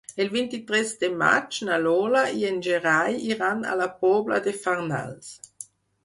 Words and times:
El 0.23 0.29
vint-i-tres 0.35 0.91
de 1.01 1.09
maig 1.17 1.57
na 1.67 1.75
Lola 1.83 2.23
i 2.39 2.47
en 2.51 2.57
Gerai 2.67 3.19
iran 3.33 3.61
a 3.73 3.75
la 3.81 3.87
Pobla 4.05 4.39
de 4.47 4.55
Farnals. 4.63 5.29